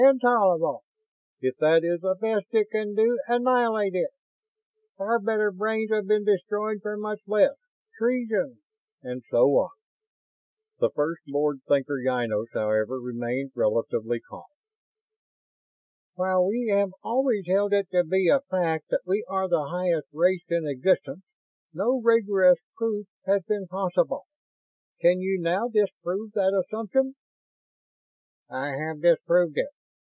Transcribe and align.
"Intolerable!" 0.03 0.83
"If 1.41 1.57
that 1.57 1.83
is 1.83 2.01
the 2.01 2.15
best 2.19 2.47
it 2.55 2.71
can 2.71 2.95
do, 2.95 3.19
annihilate 3.27 3.93
it!" 3.93 4.09
"Far 4.97 5.19
better 5.19 5.51
brains 5.51 5.91
have 5.91 6.07
been 6.07 6.25
destroyed 6.25 6.79
for 6.81 6.97
much 6.97 7.21
less!" 7.27 7.55
"Treason!" 7.99 8.63
And 9.03 9.21
so 9.29 9.45
on. 9.59 9.69
First 10.95 11.21
Lord 11.27 11.59
Thinker 11.67 11.99
Ynos, 11.99 12.47
however, 12.51 12.99
remained 12.99 13.51
relatively 13.53 14.19
calm. 14.19 14.47
"While 16.15 16.47
we 16.47 16.69
have 16.73 16.89
always 17.03 17.45
held 17.45 17.71
it 17.71 17.91
to 17.91 18.03
be 18.03 18.27
a 18.27 18.41
fact 18.41 18.89
that 18.89 19.05
we 19.05 19.23
are 19.29 19.47
the 19.47 19.65
highest 19.67 20.07
race 20.11 20.45
in 20.49 20.65
existence, 20.65 21.21
no 21.75 22.01
rigorous 22.03 22.57
proof 22.75 23.05
has 23.27 23.43
been 23.43 23.67
possible. 23.67 24.23
Can 24.99 25.19
you 25.19 25.39
now 25.39 25.67
disprove 25.67 26.31
that 26.31 26.55
assumption?" 26.59 27.17
"I 28.49 28.71
have 28.75 28.99
disproved 29.03 29.59
it. 29.59 29.69